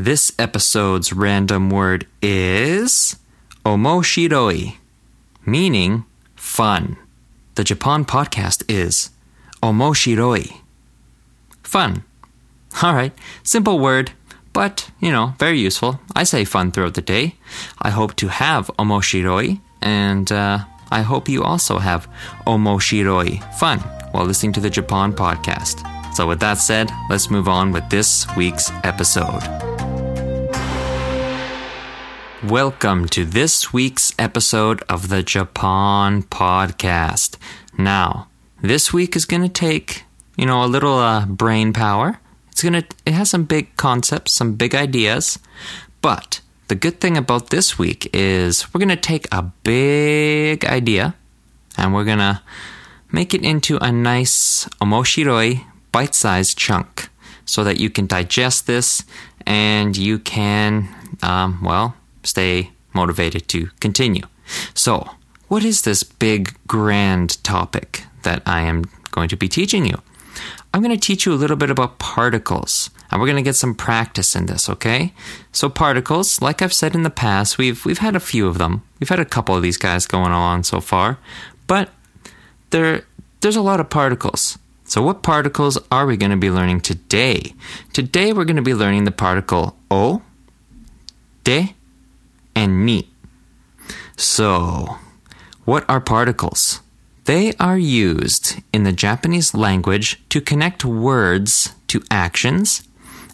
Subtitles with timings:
[0.00, 3.16] This episode's random word is
[3.66, 4.76] omoshiroi,
[5.44, 6.04] meaning
[6.36, 6.96] fun.
[7.56, 9.10] The Japan podcast is
[9.60, 10.60] omoshiroi.
[11.64, 12.04] Fun.
[12.80, 14.12] All right, simple word,
[14.52, 15.98] but, you know, very useful.
[16.14, 17.34] I say fun throughout the day.
[17.82, 20.60] I hope to have omoshiroi, and uh,
[20.92, 22.08] I hope you also have
[22.46, 23.80] omoshiroi fun
[24.12, 25.82] while listening to the Japan podcast.
[26.14, 29.77] So, with that said, let's move on with this week's episode.
[32.44, 37.36] Welcome to this week's episode of the Japan podcast.
[37.76, 38.28] Now,
[38.62, 40.04] this week is going to take,
[40.36, 42.20] you know, a little uh, brain power.
[42.52, 45.40] It's going to it has some big concepts, some big ideas,
[46.00, 51.16] but the good thing about this week is we're going to take a big idea
[51.76, 52.40] and we're going to
[53.10, 57.10] make it into a nice omoshiroi bite-sized chunk
[57.44, 59.02] so that you can digest this
[59.44, 60.88] and you can
[61.20, 61.96] um, well
[62.28, 64.22] stay motivated to continue
[64.74, 65.08] so
[65.48, 70.00] what is this big grand topic that i am going to be teaching you
[70.72, 73.56] i'm going to teach you a little bit about particles and we're going to get
[73.56, 75.12] some practice in this, okay?
[75.52, 78.82] So particles, like I've said in the past, we've we've had a few of them.
[79.00, 81.18] We've had a couple of these guys going on so far,
[81.66, 81.90] but
[82.70, 83.04] there
[83.40, 84.58] there's a lot of particles.
[84.84, 87.54] So what particles are we going to be learning today?
[87.92, 90.22] Today we're going to be learning the particle o,
[91.44, 91.74] de,
[92.58, 93.08] and ni.
[94.16, 94.98] So,
[95.64, 96.80] what are particles?
[97.24, 102.82] They are used in the Japanese language to connect words to actions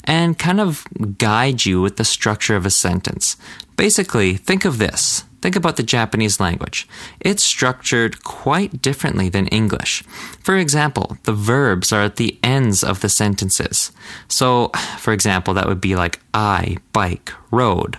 [0.05, 0.85] and kind of
[1.17, 3.39] guide you with the structure of a sentence.
[3.77, 5.25] Basically, think of this.
[5.41, 6.87] Think about the Japanese language.
[7.21, 10.03] It's structured quite differently than English.
[10.43, 13.91] For example, the verbs are at the ends of the sentences.
[14.29, 17.99] So, for example, that would be like I bike road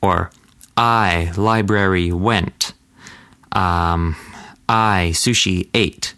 [0.00, 0.30] or
[0.76, 2.72] I library went,
[3.52, 4.16] um,
[4.68, 6.14] I sushi ate.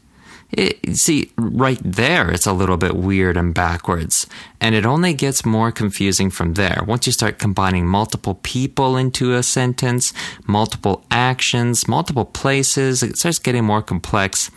[0.53, 4.27] It, see, right there, it's a little bit weird and backwards.
[4.61, 6.85] And it only gets more confusing from there.
[6.87, 10.13] Once you start combining multiple people into a sentence,
[10.47, 14.51] multiple actions, multiple places, it starts getting more complex.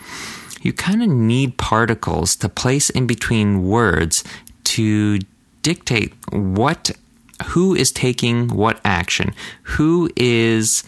[0.61, 4.23] You kind of need particles to place in between words
[4.65, 5.19] to
[5.61, 6.91] dictate what,
[7.47, 10.83] who is taking what action, who is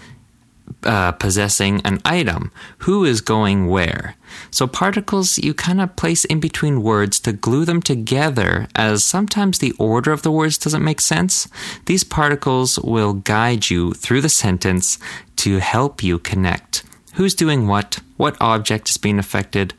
[0.83, 4.15] uh, possessing an item, who is going where.
[4.51, 9.59] So particles you kind of place in between words to glue them together, as sometimes
[9.59, 11.47] the order of the words doesn't make sense.
[11.85, 14.99] These particles will guide you through the sentence
[15.37, 16.83] to help you connect.
[17.15, 17.99] Who's doing what?
[18.17, 19.73] What object is being affected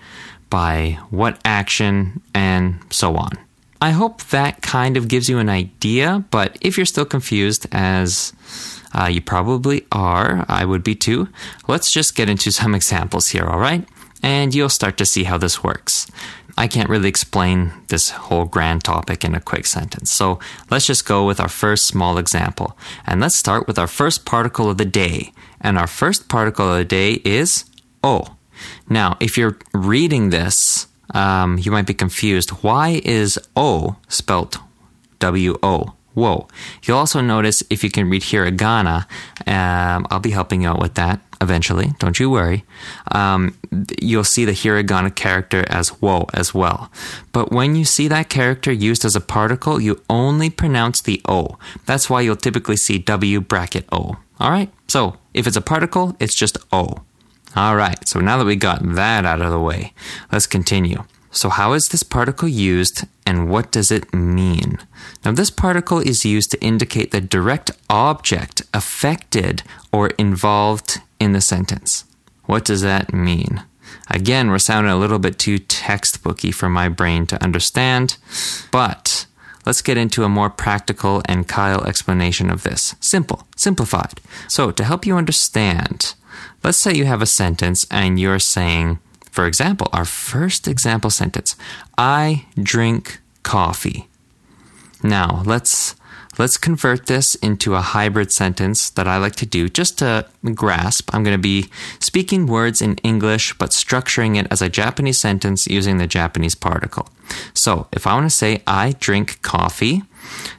[0.51, 3.31] by what action, and so on.
[3.81, 8.33] I hope that kind of gives you an idea, but if you're still confused, as
[8.93, 11.29] uh, you probably are, I would be too,
[11.69, 13.87] let's just get into some examples here, all right?
[14.23, 16.11] and you'll start to see how this works.
[16.57, 20.11] I can't really explain this whole grand topic in a quick sentence.
[20.11, 20.41] So
[20.71, 22.77] let's just go with our first small example.
[23.07, 25.33] And let's start with our first particle of the day.
[25.61, 27.65] And our first particle of the day is
[28.03, 28.37] O.
[28.89, 32.51] Now, if you're reading this, um, you might be confused.
[32.63, 34.59] Why is O spelt
[35.19, 35.95] W O?
[36.15, 36.49] Whoa.
[36.83, 39.07] You'll also notice if you can read hiragana,
[39.47, 41.93] um, I'll be helping you out with that eventually.
[42.01, 42.65] Don't you worry.
[43.13, 43.57] Um,
[44.01, 46.91] you'll see the hiragana character as wo as well.
[47.31, 51.57] But when you see that character used as a particle, you only pronounce the O.
[51.87, 54.17] That's why you'll typically see W bracket O.
[54.41, 54.73] All right?
[54.89, 57.03] So if it's a particle, it's just O.
[57.57, 58.07] All right.
[58.07, 59.93] So now that we got that out of the way,
[60.31, 61.05] let's continue.
[61.31, 64.79] So, how is this particle used and what does it mean?
[65.25, 71.41] Now, this particle is used to indicate the direct object affected or involved in the
[71.41, 72.05] sentence.
[72.47, 73.63] What does that mean?
[74.11, 78.17] Again, we're sounding a little bit too textbooky for my brain to understand,
[78.73, 79.27] but
[79.67, 82.95] let's get into a more practical and Kyle explanation of this.
[83.01, 84.21] Simple, simplified.
[84.49, 86.15] So, to help you understand,
[86.63, 88.99] let's say you have a sentence and you're saying,
[89.31, 91.57] for example, our first example sentence
[91.97, 94.09] I drink coffee.
[95.03, 95.95] Now, let's
[96.39, 101.11] let's convert this into a hybrid sentence that I like to do just to grasp.
[101.13, 101.69] I'm going to be
[101.99, 107.09] speaking words in English but structuring it as a Japanese sentence using the Japanese particle.
[107.55, 110.03] So, if I want to say I drink coffee,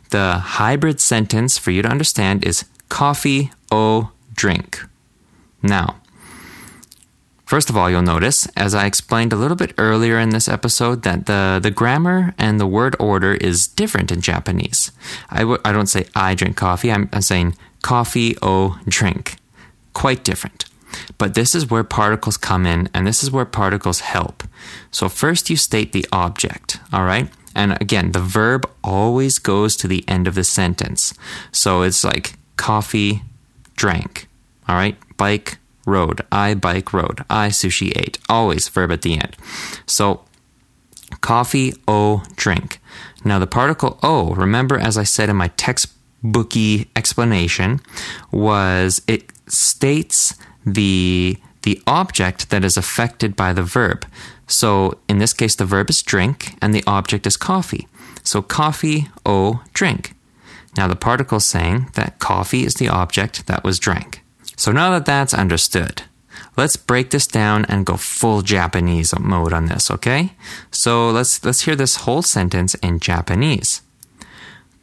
[0.09, 4.81] the hybrid sentence for you to understand is coffee o drink.
[5.61, 5.99] Now,
[7.49, 11.01] First of all, you'll notice, as I explained a little bit earlier in this episode,
[11.01, 14.91] that the, the grammar and the word order is different in Japanese.
[15.31, 19.37] I w- I don't say I drink coffee, I'm, I'm saying coffee o drink.
[19.93, 20.65] Quite different.
[21.17, 24.43] But this is where particles come in, and this is where particles help.
[24.91, 27.31] So first you state the object, all right?
[27.55, 31.15] And again, the verb always goes to the end of the sentence.
[31.51, 33.23] So it's like coffee,
[33.75, 34.27] drank,
[34.67, 34.95] all right?
[35.19, 36.21] Bike, road.
[36.31, 37.25] I bike road.
[37.29, 38.17] I sushi ate.
[38.29, 39.35] Always verb at the end.
[39.85, 40.23] So
[41.21, 42.79] coffee, o, drink.
[43.25, 47.81] Now the particle o, remember as I said in my textbooky explanation,
[48.31, 50.35] was it states
[50.65, 54.05] the the object that is affected by the verb.
[54.47, 57.87] So in this case the verb is drink and the object is coffee.
[58.23, 60.15] So coffee, o, drink.
[60.77, 64.23] Now the particle saying that coffee is the object that was drank.
[64.59, 66.03] So now that that's understood,
[66.57, 70.33] let's break this down and go full Japanese mode on this, okay?
[70.69, 73.81] So let's let's hear this whole sentence in Japanese.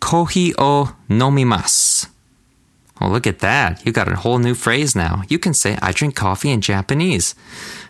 [0.01, 2.09] Kohi o nomimasu.
[2.99, 3.85] Well, look at that.
[3.85, 5.25] You got a whole new phrase now.
[5.29, 7.35] You can say, I drink coffee in Japanese.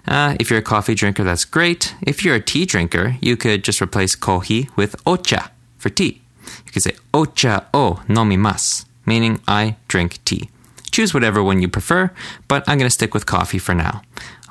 [0.08, 1.94] Uh, if you're a coffee drinker, that's great.
[2.02, 6.20] If you're a tea drinker, you could just replace kohi with ocha for tea.
[6.64, 10.50] You could say, ocha o nomimasu, meaning I drink tea.
[10.96, 12.10] Choose whatever one you prefer,
[12.48, 14.00] but I'm going to stick with coffee for now.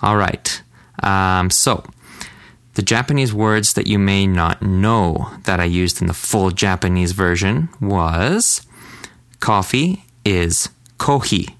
[0.04, 0.62] All right.
[1.02, 1.84] Um, so,
[2.76, 7.14] the Japanese words that you may not know that I used in the full Japanese
[7.14, 8.62] version was
[9.40, 10.70] coffee is
[11.00, 11.56] kohi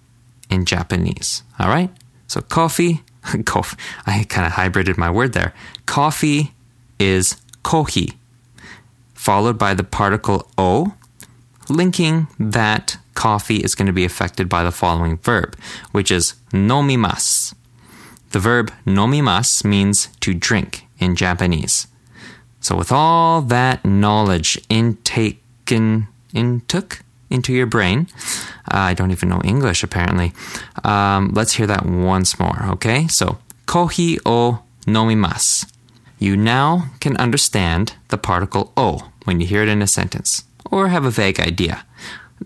[0.52, 1.42] in Japanese.
[1.58, 1.90] All right?
[2.28, 3.02] So, coffee,
[3.46, 5.56] coffee I kind of hybrided my word there.
[5.88, 6.54] Coffee
[7.00, 8.14] is kohi,
[9.16, 10.94] followed by the particle o,
[11.70, 15.58] linking that coffee is going to be affected by the following verb,
[15.92, 17.56] which is nomimasu.
[18.32, 21.88] The verb nomimasu means to drink in Japanese.
[22.60, 28.08] So, with all that knowledge intaken, intook into your brain,
[28.72, 30.34] uh, I don't even know English apparently.
[30.84, 33.08] Um, let's hear that once more, okay?
[33.08, 35.72] So, kohi o nomimasu.
[36.18, 40.88] You now can understand the particle o when you hear it in a sentence, or
[40.88, 41.85] have a vague idea.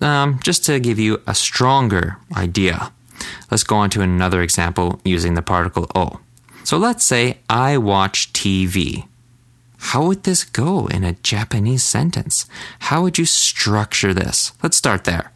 [0.01, 2.91] Um, just to give you a stronger idea,
[3.51, 6.19] let's go on to another example using the particle o.
[6.63, 9.07] So let's say I watch TV.
[9.77, 12.45] How would this go in a Japanese sentence?
[12.80, 14.51] How would you structure this?
[14.62, 15.31] Let's start there.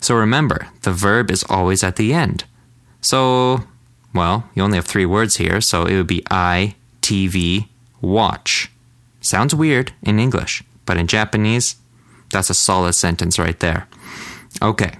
[0.00, 2.44] So remember, the verb is always at the end.
[3.00, 3.64] So,
[4.14, 7.68] well, you only have three words here, so it would be I, TV,
[8.00, 8.70] watch.
[9.20, 11.76] Sounds weird in English, but in Japanese,
[12.30, 13.86] that's a solid sentence right there.
[14.62, 14.92] Okay,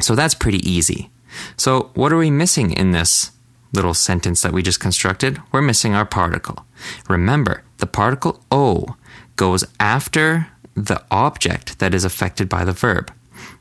[0.00, 1.10] so that's pretty easy.
[1.58, 3.32] So, what are we missing in this
[3.72, 5.42] little sentence that we just constructed?
[5.52, 6.64] We're missing our particle.
[7.08, 8.96] Remember, the particle O
[9.36, 13.12] goes after the object that is affected by the verb.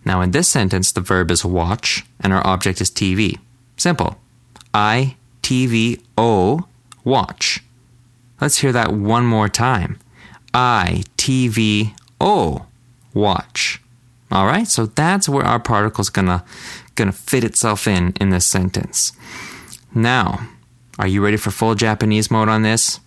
[0.05, 3.39] Now, in this sentence, the verb is watch and our object is TV.
[3.75, 4.17] Simple.
[4.73, 6.67] I, TV, O,
[7.03, 7.63] watch.
[8.39, 9.99] Let's hear that one more time.
[10.53, 12.65] I, TV, O,
[13.13, 13.81] watch.
[14.31, 16.43] All right, so that's where our particle is gonna
[16.95, 19.13] gonna fit itself in in this sentence.
[19.93, 20.47] Now,
[20.97, 22.99] are you ready for full Japanese mode on this?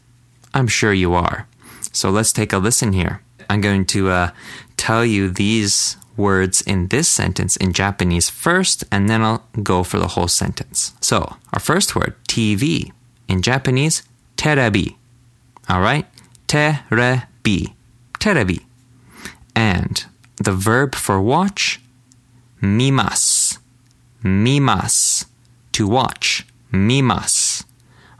[0.54, 1.46] I'm sure you are.
[1.92, 3.22] So let's take a listen here.
[3.50, 4.30] I'm going to uh,
[4.76, 9.98] tell you these words in this sentence in Japanese first, and then I'll go for
[9.98, 10.92] the whole sentence.
[11.00, 12.92] So, our first word, TV,
[13.28, 14.02] in Japanese,
[14.36, 14.96] terebi.
[15.68, 16.06] All right?
[16.48, 17.74] Terebi.
[18.18, 18.64] Terebi.
[19.54, 20.06] And
[20.38, 21.80] the verb for watch,
[22.60, 23.58] mimas.
[24.22, 25.26] Mimas.
[25.72, 26.46] To watch.
[26.72, 27.64] Mimas.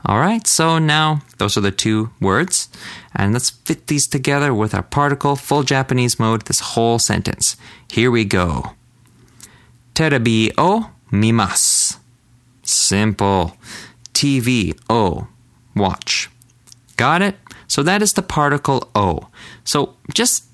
[0.05, 2.69] All right, so now those are the two words.
[3.13, 7.57] And let's fit these together with our particle, full Japanese mode, this whole sentence.
[7.91, 8.75] Here we go.
[9.93, 11.97] Terebi o mimasu.
[12.63, 13.57] Simple.
[14.13, 15.27] TV o.
[15.75, 16.29] Watch.
[16.95, 17.35] Got it?
[17.67, 19.27] So that is the particle o.
[19.63, 20.45] So just,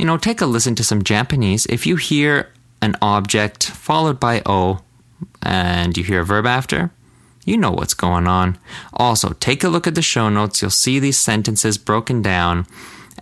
[0.00, 1.66] you know, take a listen to some Japanese.
[1.66, 4.80] If you hear an object followed by o
[5.42, 6.90] and you hear a verb after,
[7.44, 8.56] you know what's going on.
[8.94, 10.62] Also, take a look at the show notes.
[10.62, 12.66] You'll see these sentences broken down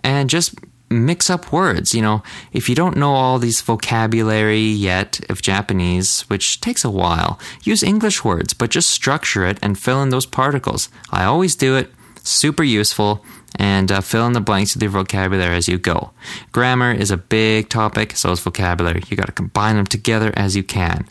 [0.05, 0.55] and just
[0.89, 1.93] mix up words.
[1.93, 6.89] You know, if you don't know all these vocabulary yet of Japanese, which takes a
[6.89, 10.87] while, use English words, but just structure it and fill in those particles.
[11.11, 11.91] I always do it.
[12.23, 13.25] Super useful.
[13.59, 16.11] And uh, fill in the blanks with your vocabulary as you go.
[16.53, 19.03] Grammar is a big topic, so is vocabulary.
[19.09, 21.05] You got to combine them together as you can.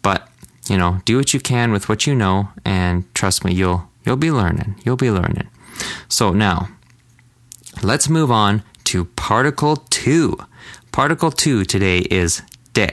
[0.00, 0.28] But
[0.70, 4.16] you know, do what you can with what you know, and trust me, you'll you'll
[4.16, 4.80] be learning.
[4.84, 5.48] You'll be learning.
[6.08, 6.68] So now,
[7.82, 10.38] let's move on to particle two.
[10.92, 12.42] Particle two today is
[12.74, 12.90] de.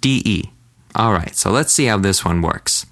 [0.00, 0.50] De.
[0.94, 2.86] All right, so let's see how this one works.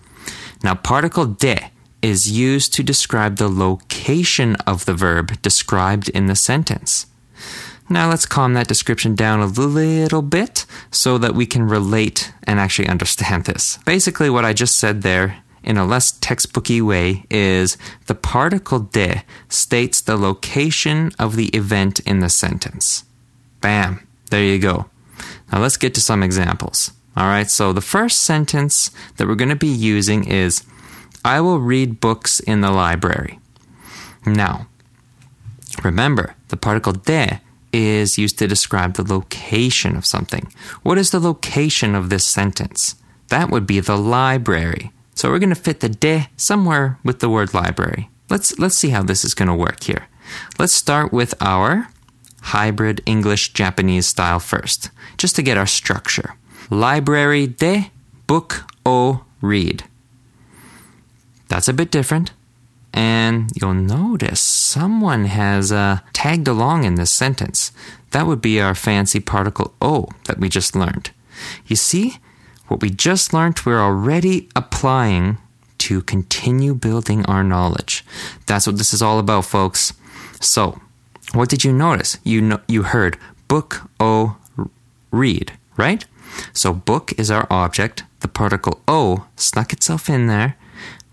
[0.63, 1.71] Now, particle de
[2.03, 7.07] is used to describe the location of the verb described in the sentence.
[7.89, 12.59] Now let's calm that description down a little bit so that we can relate and
[12.59, 13.79] actually understand this.
[13.87, 17.77] Basically, what I just said there in a less textbooky way is
[18.07, 23.05] the particle de states the location of the event in the sentence.
[23.61, 24.87] Bam, there you go.
[25.53, 26.93] Now let's get to some examples.
[27.17, 30.63] All right, so the first sentence that we're going to be using is
[31.27, 33.41] I will read books in the library.
[34.25, 34.69] Now,
[35.83, 37.41] remember, the particle de
[37.73, 40.53] is used to describe the location of something.
[40.85, 42.95] What is the location of this sentence?
[43.27, 44.93] That would be the library.
[45.17, 48.09] So we're going to fit the de somewhere with the word library.
[48.31, 50.07] Let's let's see how this is going to work here.
[50.61, 51.89] Let's start with our
[52.55, 56.37] hybrid English Japanese style first, just to get our structure.
[56.71, 57.91] Library de
[58.29, 59.83] book o read.
[61.49, 62.33] That's a bit different.
[62.93, 67.73] And you'll notice someone has uh, tagged along in this sentence.
[68.13, 71.11] That would be our fancy particle O that we just learned.
[71.67, 72.17] You see,
[72.69, 75.39] what we just learned, we're already applying
[75.79, 78.05] to continue building our knowledge.
[78.47, 79.93] That's what this is all about, folks.
[80.41, 80.81] So,
[81.33, 82.19] what did you notice?
[82.25, 84.37] You you heard book o
[85.11, 86.05] read, right?
[86.53, 88.05] So book is our object.
[88.21, 90.57] The particle o snuck itself in there.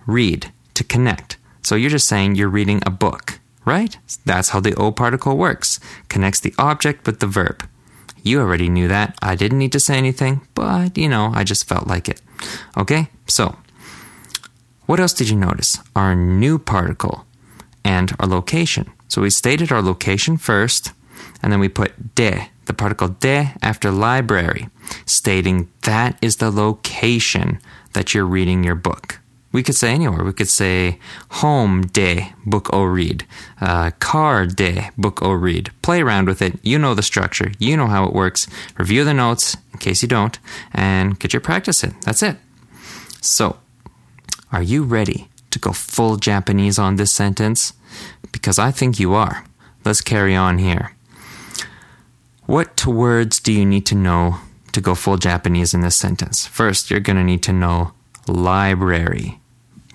[0.05, 1.37] Read to connect.
[1.61, 3.97] So you're just saying you're reading a book, right?
[4.25, 5.79] That's how the O particle works.
[6.09, 7.67] Connects the object with the verb.
[8.21, 9.17] You already knew that.
[9.21, 12.21] I didn't need to say anything, but you know, I just felt like it.
[12.77, 13.09] Okay?
[13.27, 13.57] So,
[14.85, 15.77] what else did you notice?
[15.95, 17.25] Our new particle
[17.83, 18.91] and our location.
[19.07, 20.91] So we stated our location first,
[21.41, 24.69] and then we put de, the particle de after library,
[25.05, 27.59] stating that is the location
[27.93, 29.19] that you're reading your book.
[29.53, 30.23] We could say anywhere.
[30.23, 33.25] We could say home de book o read,
[33.61, 35.69] uh, car de book o read.
[35.83, 36.59] Play around with it.
[36.63, 37.51] You know the structure.
[37.59, 38.47] You know how it works.
[38.77, 40.39] Review the notes in case you don't,
[40.73, 41.95] and get your practice in.
[42.01, 42.37] That's it.
[43.21, 43.57] So,
[44.51, 47.73] are you ready to go full Japanese on this sentence?
[48.31, 49.45] Because I think you are.
[49.85, 50.95] Let's carry on here.
[52.47, 54.37] What words do you need to know
[54.71, 56.47] to go full Japanese in this sentence?
[56.47, 57.93] First, you're going to need to know
[58.27, 59.39] library.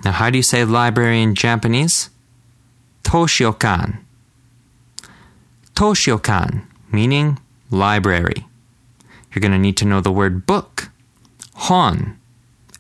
[0.05, 2.11] Now, how do you say library in Japanese?
[3.03, 3.99] Toshiokan.
[5.75, 7.39] Toshiokan, meaning
[7.71, 8.47] library.
[9.33, 10.91] You're going to need to know the word book.
[11.55, 12.19] Hon.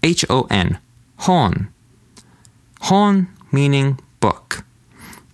[0.02, 0.78] H O N.
[1.18, 1.68] Hon.
[2.82, 4.64] Hon meaning book.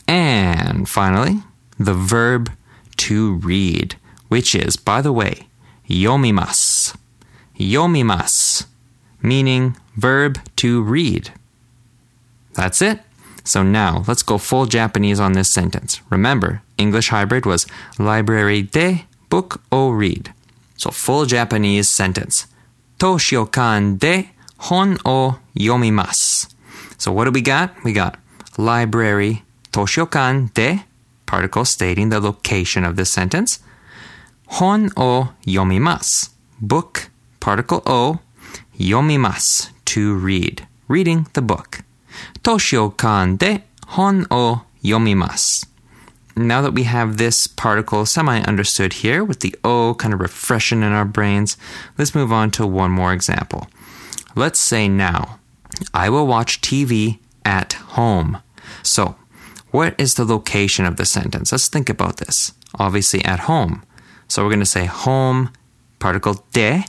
[0.07, 1.43] And finally,
[1.79, 2.51] the verb
[2.97, 3.97] to read,
[4.29, 5.49] which is, by the way,
[5.89, 6.97] yomimasu.
[7.59, 8.67] Yomimasu,
[9.23, 11.33] meaning verb to read.
[12.55, 13.01] That's it.
[13.45, 16.01] So now let's go full Japanese on this sentence.
[16.11, 17.67] Remember, English hybrid was
[17.99, 20.33] library de book o read.
[20.77, 22.47] So full Japanese sentence.
[22.99, 26.49] Toshiokan de hon o yomimasu.
[26.97, 27.75] So what do we got?
[27.85, 28.17] We got
[28.57, 29.43] library
[29.73, 30.85] Toshiokan de
[31.27, 33.59] particle stating the location of this sentence.
[34.47, 36.31] Hon o yomimasu.
[36.63, 38.21] Book particle o
[38.79, 40.67] yomimasu to read.
[40.89, 41.81] Reading the book.
[42.43, 45.67] Toshiokan de hon o yomimasu.
[46.37, 50.83] Now that we have this particle semi understood here with the O kind of refreshing
[50.83, 51.57] in our brains,
[51.97, 53.69] let's move on to one more example.
[54.35, 55.39] Let's say now,
[55.93, 58.39] I will watch TV at home.
[58.83, 59.15] So,
[59.71, 61.53] what is the location of the sentence?
[61.53, 62.53] Let's think about this.
[62.81, 63.85] Obviously, at home.
[64.27, 65.51] So, we're going to say home,
[66.01, 66.85] particle de.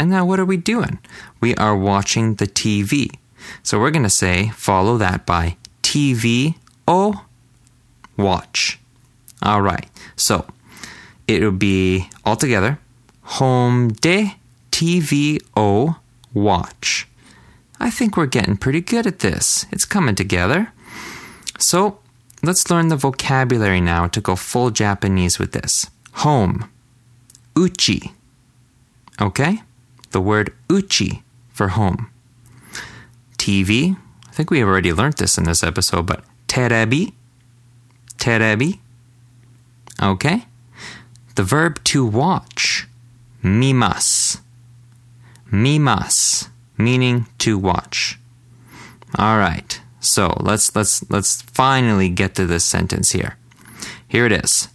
[0.00, 0.98] And now, what are we doing?
[1.40, 3.10] We are watching the TV.
[3.62, 7.24] So we're going to say, follow that by TV o
[8.16, 8.78] watch.
[9.42, 9.86] All right.
[10.16, 10.46] So
[11.26, 12.78] it will be all together
[13.24, 14.36] home de
[14.70, 15.96] TV o
[16.32, 17.08] watch.
[17.80, 19.66] I think we're getting pretty good at this.
[19.70, 20.72] It's coming together.
[21.58, 21.98] So
[22.42, 25.90] let's learn the vocabulary now to go full Japanese with this.
[26.24, 26.70] Home,
[27.56, 28.12] uchi.
[29.20, 29.62] Okay?
[30.10, 31.22] The word uchi
[31.52, 32.10] for home.
[33.44, 33.94] TV.
[34.26, 37.12] I think we have already learned this in this episode, but terebi.
[38.16, 38.80] Terebi.
[40.02, 40.46] Okay.
[41.34, 42.88] The verb to watch.
[43.42, 44.40] Mimas.
[45.52, 46.48] Mimas.
[46.78, 48.18] meaning to watch.
[49.18, 49.78] All right.
[50.00, 53.36] So let's let's let's finally get to this sentence here.
[54.08, 54.68] Here it is.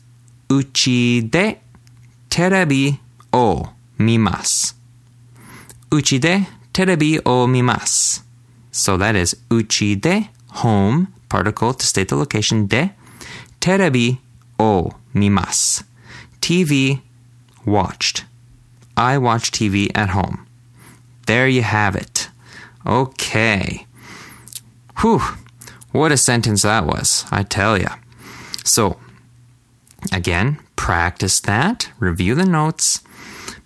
[0.51, 1.57] Uchi de
[2.29, 2.99] terebi
[3.33, 4.75] o mimas.
[5.91, 8.28] Uchi de terebi o mimasu.
[8.71, 12.93] So that is uchi de home particle to state the location de
[13.59, 14.19] terebi
[14.59, 15.83] o mimasu.
[16.41, 17.01] TV
[17.65, 18.25] watched.
[18.95, 20.45] I watch TV at home.
[21.25, 22.29] There you have it.
[22.85, 23.85] Okay.
[24.99, 25.21] Whew,
[25.91, 27.95] what a sentence that was, I tell ya.
[28.63, 28.97] So,
[30.11, 33.01] again, practice that, review the notes,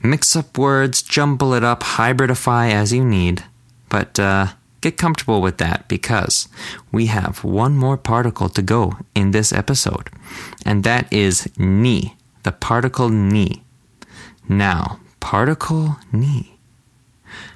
[0.04, 3.44] mix up words, jumble it up, hybridify as you need,
[3.90, 4.48] but uh,
[4.84, 6.48] get comfortable with that because
[6.92, 10.10] we have one more particle to go in this episode,
[10.66, 13.64] and that is ni, the particle ni.
[14.48, 16.60] Now, particle ni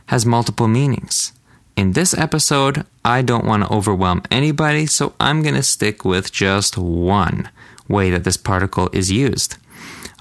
[0.08, 1.34] has multiple meanings.
[1.76, 6.32] In this episode, I don't want to overwhelm anybody, so I'm going to stick with
[6.32, 7.50] just one
[7.88, 9.58] way that this particle is used.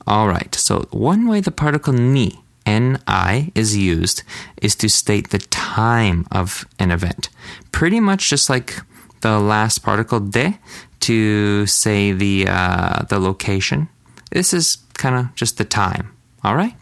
[0.07, 4.23] All right, so one way the particle ni, ni, is used
[4.61, 7.29] is to state the time of an event.
[7.73, 8.81] Pretty much just like
[9.21, 10.59] the last particle de
[11.01, 13.89] to say the uh, the location.
[14.31, 16.13] This is kind of just the time.
[16.45, 16.75] All right,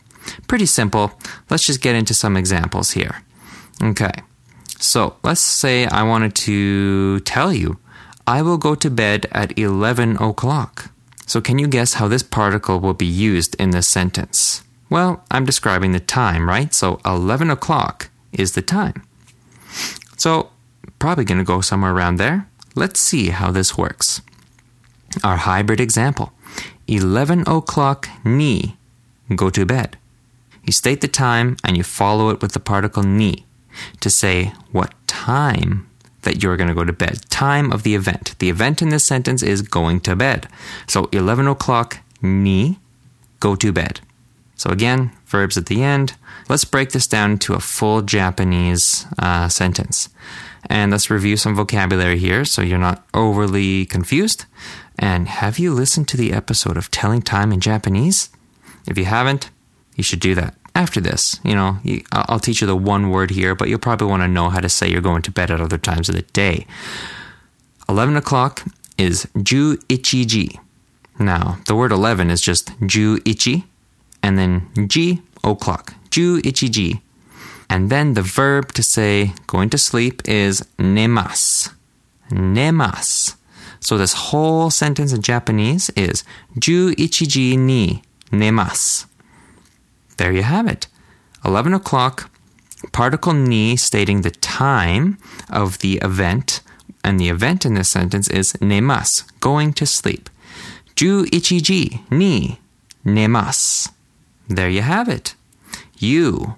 [0.48, 1.12] pretty simple.
[1.50, 3.22] Let's just get into some examples here.
[3.82, 4.12] Okay.
[4.78, 7.78] So let's say I wanted to tell you,
[8.26, 10.90] I will go to bed at 11 o'clock.
[11.26, 14.63] So can you guess how this particle will be used in this sentence?
[14.94, 16.72] Well, I'm describing the time, right?
[16.72, 19.02] So 11 o'clock is the time.
[20.16, 20.50] So
[21.00, 22.46] probably going to go somewhere around there.
[22.76, 24.22] Let's see how this works.
[25.24, 26.32] Our hybrid example
[26.86, 28.76] 11 o'clock ni,
[29.34, 29.98] go to bed.
[30.62, 33.46] You state the time and you follow it with the particle ni
[33.98, 35.90] to say what time
[36.22, 37.28] that you're going to go to bed.
[37.30, 38.36] Time of the event.
[38.38, 40.46] The event in this sentence is going to bed.
[40.86, 42.78] So 11 o'clock, ni,
[43.40, 44.00] go to bed.
[44.56, 46.14] So again, verbs at the end.
[46.48, 50.08] Let's break this down to a full Japanese uh, sentence.
[50.70, 54.46] And let's review some vocabulary here so you're not overly confused.
[54.98, 58.30] And have you listened to the episode of Telling Time in Japanese?
[58.86, 59.50] If you haven't,
[59.96, 61.40] you should do that after this.
[61.42, 61.78] You know,
[62.12, 64.68] I'll teach you the one word here, but you'll probably want to know how to
[64.68, 66.66] say you're going to bed at other times of the day.
[67.88, 68.64] 11 o'clock
[68.96, 70.58] is ju ichiji.
[71.18, 73.64] Now, the word 11 is just ju ichi,
[74.24, 75.94] and then ji, o'clock.
[76.10, 77.00] Ju ichi ichiji.
[77.68, 81.68] And then the verb to say going to sleep is nemas.
[82.30, 83.36] Nemas.
[83.80, 86.24] So this whole sentence in Japanese is
[86.58, 89.04] ju ichi ichiji ni nemas.
[90.16, 90.86] There you have it.
[91.44, 92.30] 11 o'clock,
[92.92, 95.18] particle ni stating the time
[95.50, 96.62] of the event,
[97.02, 100.30] and the event in this sentence is nemas, going to sleep.
[100.96, 102.58] Ju ichi ichiji ni
[103.04, 103.90] nemas.
[104.48, 105.34] There you have it.
[105.98, 106.56] You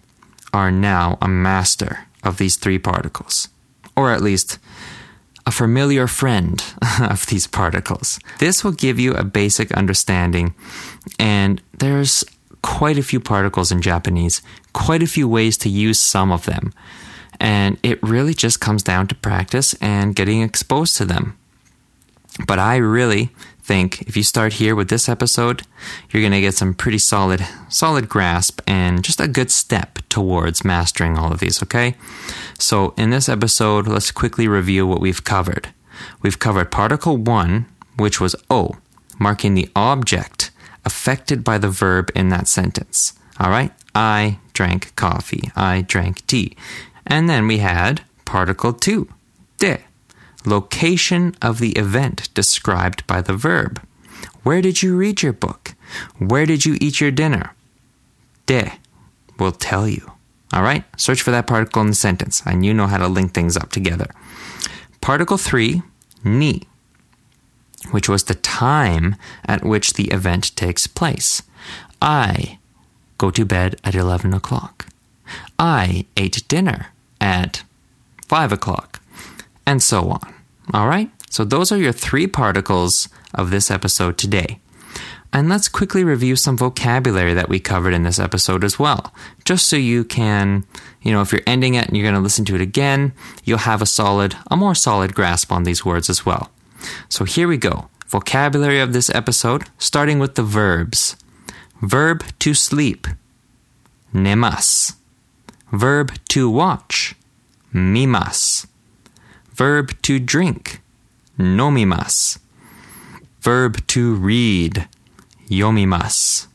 [0.52, 3.48] are now a master of these three particles,
[3.94, 4.58] or at least
[5.46, 6.62] a familiar friend
[7.00, 8.18] of these particles.
[8.38, 10.54] This will give you a basic understanding,
[11.18, 12.24] and there's
[12.62, 16.72] quite a few particles in Japanese, quite a few ways to use some of them.
[17.38, 21.36] And it really just comes down to practice and getting exposed to them.
[22.46, 23.30] But I really
[23.66, 25.62] think if you start here with this episode,
[26.10, 30.64] you're going to get some pretty solid solid grasp and just a good step towards
[30.64, 31.96] mastering all of these, okay?
[32.58, 35.68] So, in this episode, let's quickly review what we've covered.
[36.22, 38.76] We've covered particle 1, which was O,
[39.18, 40.52] marking the object
[40.84, 43.14] affected by the verb in that sentence.
[43.40, 43.72] All right?
[43.94, 45.50] I drank coffee.
[45.56, 46.56] I drank tea.
[47.06, 49.08] And then we had particle 2,
[49.58, 49.78] de,
[50.46, 53.82] location of the event described by the verb.
[54.42, 55.74] Where did you read your book?
[56.18, 57.54] Where did you eat your dinner?
[58.46, 58.78] De
[59.38, 60.12] will tell you.
[60.52, 60.84] All right?
[60.96, 63.70] Search for that particle in the sentence, and you know how to link things up
[63.70, 64.08] together.
[65.00, 65.82] Particle 3,
[66.24, 66.62] ni,
[67.90, 71.42] which was the time at which the event takes place.
[72.00, 72.58] I
[73.18, 74.86] go to bed at 11 o'clock.
[75.58, 76.88] I ate dinner
[77.20, 77.64] at
[78.28, 79.00] 5 o'clock,
[79.66, 80.35] and so on.
[80.72, 81.10] All right?
[81.30, 84.60] So, those are your three particles of this episode today.
[85.32, 89.12] And let's quickly review some vocabulary that we covered in this episode as well,
[89.44, 90.64] just so you can,
[91.02, 93.12] you know, if you're ending it and you're going to listen to it again,
[93.44, 96.50] you'll have a solid, a more solid grasp on these words as well.
[97.08, 97.88] So here we go.
[98.06, 101.16] Vocabulary of this episode, starting with the verbs.
[101.82, 103.06] Verb to sleep.
[104.12, 104.94] Nemas.
[105.72, 107.14] Verb to watch,
[107.72, 108.66] mimas.
[109.56, 110.82] Verb to drink,
[111.38, 112.38] nomimas.
[113.40, 114.86] Verb to read,
[115.48, 116.46] yomimas.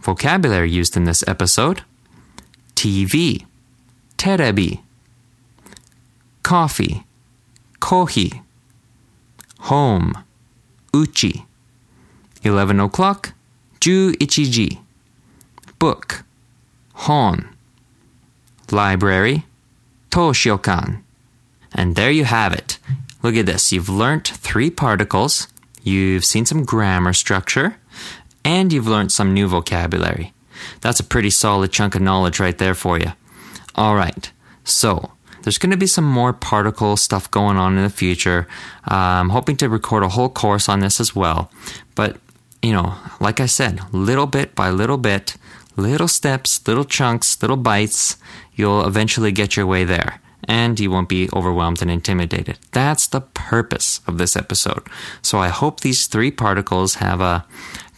[0.00, 1.82] Vocabulary used in this episode
[2.76, 3.44] TV,
[4.16, 4.82] terebi.
[6.44, 7.02] Coffee,
[7.80, 8.40] kohi.
[9.58, 10.14] Home,
[10.94, 11.44] uchi.
[12.44, 13.32] 11 o'clock,
[13.80, 14.78] ju ichiji.
[15.80, 16.22] Book,
[16.92, 17.48] hon.
[18.70, 19.44] Library,
[20.10, 21.03] toshiokan.
[21.74, 22.78] And there you have it.
[23.22, 23.72] Look at this.
[23.72, 25.48] You've learnt three particles,
[25.82, 27.76] you've seen some grammar structure,
[28.44, 30.32] and you've learned some new vocabulary.
[30.80, 33.12] That's a pretty solid chunk of knowledge right there for you.
[33.74, 34.30] All right.
[34.64, 35.10] So,
[35.42, 38.46] there's going to be some more particle stuff going on in the future.
[38.90, 41.50] Uh, I'm hoping to record a whole course on this as well.
[41.94, 42.16] But,
[42.62, 45.36] you know, like I said, little bit by little bit,
[45.76, 48.16] little steps, little chunks, little bites,
[48.54, 50.20] you'll eventually get your way there.
[50.46, 52.58] And you won't be overwhelmed and intimidated.
[52.72, 54.82] That's the purpose of this episode.
[55.22, 57.42] So I hope these three particles have uh,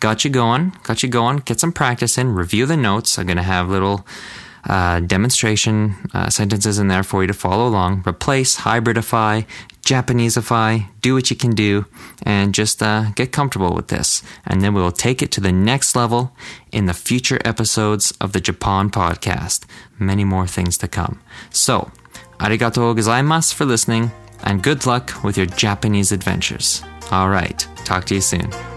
[0.00, 1.38] got you going, got you going.
[1.38, 3.18] Get some practice in, review the notes.
[3.18, 4.06] I'm going to have little
[4.68, 8.02] uh, demonstration uh, sentences in there for you to follow along.
[8.06, 9.46] Replace, hybridify,
[9.82, 11.86] Japaneseify, do what you can do,
[12.24, 14.22] and just uh, get comfortable with this.
[14.44, 16.32] And then we'll take it to the next level
[16.72, 19.64] in the future episodes of the Japan podcast.
[19.98, 21.20] Many more things to come.
[21.50, 21.92] So,
[22.38, 24.10] arigatou gozaimasu for listening,
[24.44, 26.82] and good luck with your Japanese adventures.
[27.10, 28.75] All right, talk to you soon.